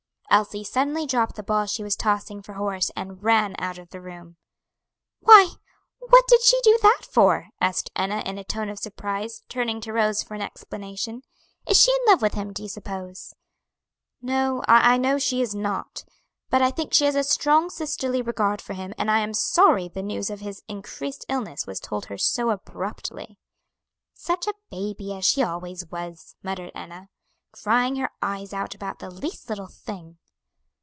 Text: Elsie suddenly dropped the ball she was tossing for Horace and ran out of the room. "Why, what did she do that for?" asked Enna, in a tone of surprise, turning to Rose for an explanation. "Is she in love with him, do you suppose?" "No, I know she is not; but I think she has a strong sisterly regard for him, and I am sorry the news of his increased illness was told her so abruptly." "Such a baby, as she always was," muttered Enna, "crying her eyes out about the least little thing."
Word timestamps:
Elsie 0.33 0.63
suddenly 0.63 1.05
dropped 1.05 1.35
the 1.35 1.43
ball 1.43 1.65
she 1.65 1.83
was 1.83 1.97
tossing 1.97 2.41
for 2.41 2.53
Horace 2.53 2.89
and 2.95 3.21
ran 3.21 3.53
out 3.59 3.77
of 3.77 3.89
the 3.89 3.99
room. 3.99 4.37
"Why, 5.19 5.55
what 5.99 6.25
did 6.29 6.41
she 6.41 6.57
do 6.61 6.79
that 6.83 7.01
for?" 7.03 7.49
asked 7.59 7.91
Enna, 7.97 8.19
in 8.21 8.37
a 8.37 8.45
tone 8.45 8.69
of 8.69 8.79
surprise, 8.79 9.43
turning 9.49 9.81
to 9.81 9.91
Rose 9.91 10.23
for 10.23 10.33
an 10.35 10.41
explanation. 10.41 11.23
"Is 11.67 11.75
she 11.81 11.91
in 11.91 11.97
love 12.13 12.21
with 12.21 12.33
him, 12.35 12.53
do 12.53 12.63
you 12.63 12.69
suppose?" 12.69 13.33
"No, 14.21 14.63
I 14.69 14.97
know 14.97 15.17
she 15.19 15.41
is 15.41 15.53
not; 15.53 16.05
but 16.49 16.61
I 16.61 16.71
think 16.71 16.93
she 16.93 17.03
has 17.03 17.15
a 17.15 17.25
strong 17.25 17.69
sisterly 17.69 18.21
regard 18.21 18.61
for 18.61 18.71
him, 18.73 18.93
and 18.97 19.11
I 19.11 19.19
am 19.19 19.33
sorry 19.33 19.89
the 19.89 20.01
news 20.01 20.29
of 20.29 20.39
his 20.39 20.63
increased 20.69 21.25
illness 21.27 21.67
was 21.67 21.81
told 21.81 22.05
her 22.05 22.17
so 22.17 22.51
abruptly." 22.51 23.37
"Such 24.13 24.47
a 24.47 24.53
baby, 24.69 25.13
as 25.13 25.25
she 25.25 25.43
always 25.43 25.85
was," 25.91 26.37
muttered 26.41 26.71
Enna, 26.73 27.09
"crying 27.51 27.97
her 27.97 28.09
eyes 28.21 28.53
out 28.53 28.73
about 28.73 28.99
the 28.99 29.09
least 29.11 29.49
little 29.49 29.67
thing." 29.67 30.19